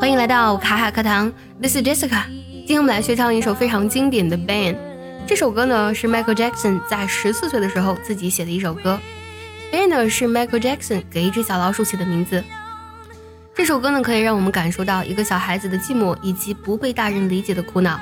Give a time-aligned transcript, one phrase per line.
[0.00, 2.22] 欢迎来到卡卡课堂，This is Jessica。
[2.28, 4.74] 今天我们来学唱一首非常经典的《Ban》。
[5.26, 8.96] 这首歌呢是 Michael Jackson 在十四岁的时候自己写的一首歌。
[9.72, 12.44] Ban 呢是 Michael Jackson 给一只小老鼠起的名字。
[13.56, 17.98] 这首歌呢可以让我们感受到一个小孩子的寂寞以及不被大人理解的苦恼。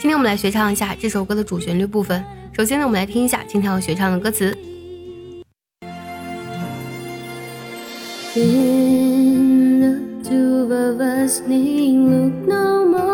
[0.00, 2.24] 今天我们来学唱一下这首歌的主旋律部分。
[2.52, 4.58] 首先呢，我们来听一下今天要学唱的歌词。
[11.28, 13.07] Need look no more.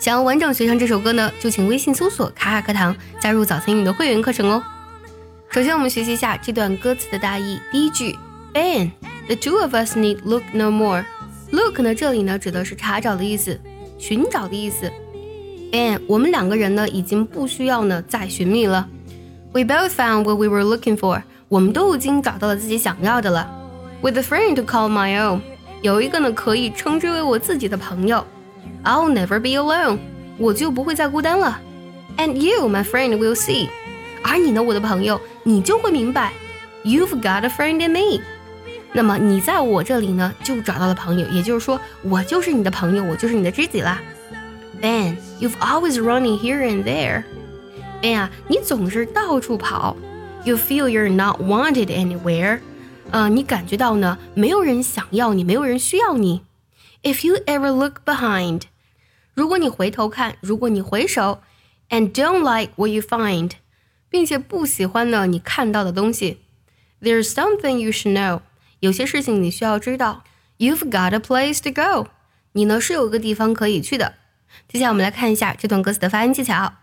[0.00, 4.62] 想要完整学唱这首歌呢，就请微信搜索“卡卡课堂”，加入早餐英语的会员课程哦。
[5.50, 7.60] 首先，我们学习一下这段歌词的大意。
[7.70, 8.16] 第一句
[8.54, 11.04] ，Ben，the two of us need look no more。
[11.50, 13.60] Look 呢，这里呢指的是查找的意思，
[13.98, 14.90] 寻找的意思。
[15.70, 18.88] Ben，我们两个人呢已经不需要呢再寻觅了。
[19.52, 21.20] We both found what we were looking for。
[21.50, 23.50] 我们都已经找到了自己想要的了。
[24.00, 25.40] With a friend to call my own，
[25.82, 28.24] 有一个呢可以称之为我自己的朋友。
[28.83, 29.97] I'll never be alone，
[30.37, 31.59] 我就不会再孤单了。
[32.17, 33.67] And you, my friend, will see，
[34.23, 36.33] 而你呢，我的朋友，你就会明白。
[36.83, 38.21] You've got a friend in me，
[38.93, 43.99] 那么你在我这里呢，就找到了朋友，也就是说，我就是你的朋友，我就是你的知己啦。
[44.81, 49.97] Ben, you've always running here and there。Ben 啊，你总是到处跑。
[50.43, 52.59] You feel you're not wanted anywhere。
[53.09, 56.41] 呃，你感觉到呢，没有人想要你，没有人需要你。
[57.01, 58.61] If you ever look behind，
[59.34, 61.40] 如果你回头看，如果你回首
[61.88, 63.52] ，and don't like what you find，
[64.08, 66.40] 并且不喜欢呢你看到的东西
[67.00, 68.40] ，there's something you should know，
[68.80, 70.24] 有些事情你需要知道。
[70.58, 72.10] You've got a place to go，
[72.52, 74.14] 你呢是有个地方可以去的。
[74.68, 76.74] 接下来我们来看一下这段歌词的发音技巧。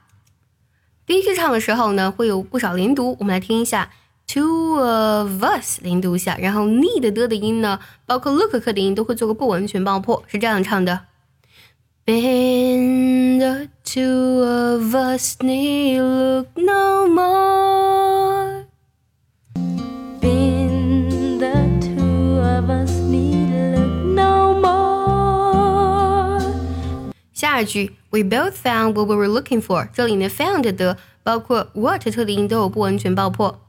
[1.05, 3.91] 第一句唱的时候呢，会有不少连读，我们来听一下。
[4.27, 11.06] Two of us 连读一下，然后 need 的的音呢，包括 look 克的音都会做个不完全爆破，是这样唱的。
[12.06, 18.66] Ben the two of us need look no more.
[20.20, 26.40] Been the two of us need look no more.
[27.32, 33.60] 下一句 We both found what we were looking for，这里呢 found 的包括 what 特的音都有不完全爆破。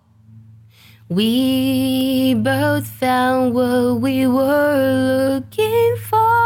[1.08, 6.37] We both found what we were looking for.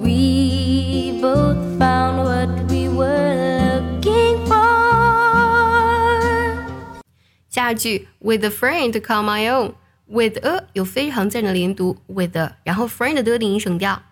[0.00, 3.34] We both found what we were
[3.74, 4.56] looking for.
[7.48, 14.02] 下一句 With a friend to call my own。With a 有非常自然的连读，with a，然后 friend 的的音省掉。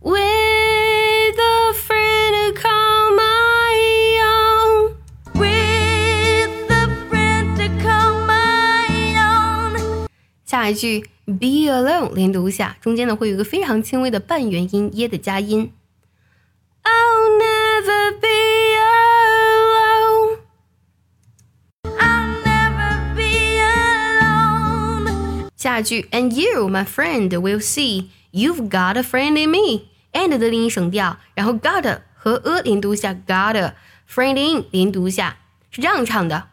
[0.00, 3.74] With a friend to call my
[4.24, 4.94] own。
[5.34, 10.06] With a friend to call my own.
[10.46, 15.71] 下一句 Be alone 连读一下，中间呢会有一个非常轻微的半元音耶的加音。
[16.83, 20.37] I'll never be alone。
[21.99, 25.49] I'll never be alone.
[25.55, 29.85] 下一句 and you my friend will see you've got a friend in me。
[30.13, 33.75] and 的音省掉，然后 got 和 a 连读一下，got a
[34.09, 35.37] friend in 连读一下，
[35.69, 36.47] 是这样唱的。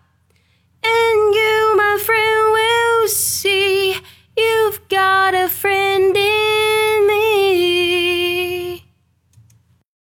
[0.82, 3.94] And you my friend will see
[4.35, 8.83] you've got a friend in me。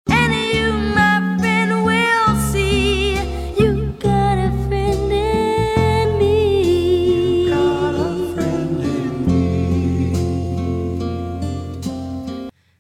[0.09, 3.19] And you, my friend, will see
[3.59, 7.51] you got a friend in me.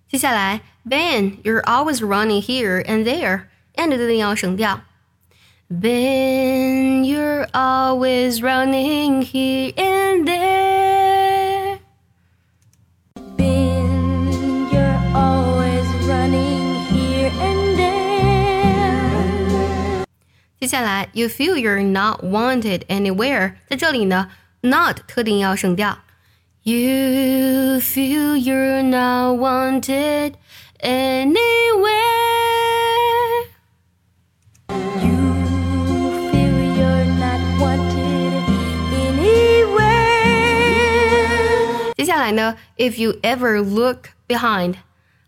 [0.08, 4.80] 接下来，Ben, you're always running here and there，and 的音要省掉。
[5.68, 10.37] Ben, you're always running here and there.
[20.60, 24.30] 接下来，you feel you're not wanted anywhere，在这里呢，
[24.62, 25.98] not 特定要省掉。
[26.62, 30.34] You feel you're not wanted
[30.80, 31.36] anywhere.
[34.70, 35.12] You
[36.32, 38.44] feel you're not wanted
[38.94, 39.84] anywhere.
[41.94, 44.76] 接下来呢，if you ever look behind，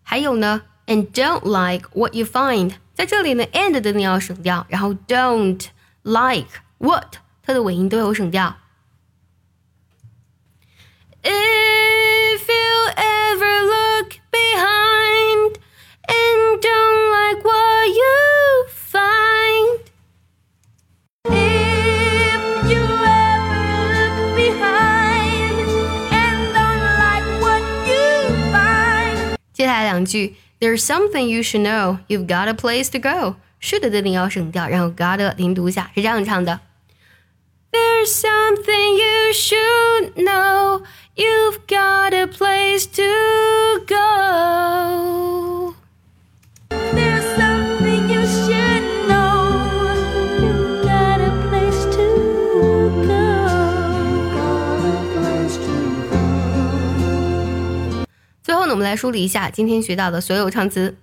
[0.03, 5.67] 还有呢 ，and don't like what you find，在这里呢，and 的你要省掉，然后 don't
[6.03, 8.56] like what 它的尾音都有省掉。
[11.23, 15.56] If you ever look behind
[16.06, 19.81] and don't like what you find.
[21.25, 25.67] If you ever look behind
[26.12, 29.37] and don't like what you find.
[29.53, 31.99] 接下来两句 ，There's something you should know.
[32.09, 33.37] You've got a place to go.
[33.61, 36.61] should 的你要省掉，然后 got 零读一下，是这样唱的。
[37.73, 40.83] There's something you should know.
[41.15, 45.75] You've got a place to go.
[58.72, 60.96] 我们来梳理一下今天学到的所有唱词。